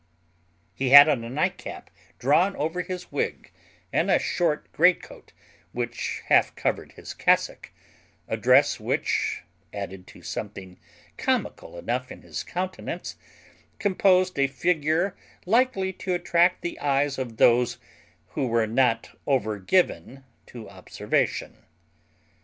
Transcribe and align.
He 0.73 0.89
had 0.89 1.07
on 1.07 1.23
a 1.23 1.29
nightcap 1.29 1.91
drawn 2.17 2.55
over 2.55 2.81
his 2.81 3.11
wig, 3.11 3.51
and 3.93 4.09
a 4.09 4.17
short 4.17 4.71
greatcoat, 4.71 5.31
which 5.73 6.23
half 6.25 6.55
covered 6.55 6.93
his 6.93 7.13
cassock 7.13 7.69
a 8.27 8.35
dress 8.35 8.79
which, 8.79 9.43
added 9.71 10.07
to 10.07 10.23
something 10.23 10.79
comical 11.17 11.77
enough 11.77 12.11
in 12.11 12.23
his 12.23 12.41
countenance, 12.43 13.15
composed 13.77 14.39
a 14.39 14.47
figure 14.47 15.15
likely 15.45 15.93
to 15.93 16.15
attract 16.15 16.63
the 16.63 16.79
eyes 16.79 17.19
of 17.19 17.37
those 17.37 17.77
who 18.29 18.47
were 18.47 18.65
not 18.65 19.15
over 19.27 19.59
given 19.59 20.23
to 20.47 20.67
observation. 20.67 21.59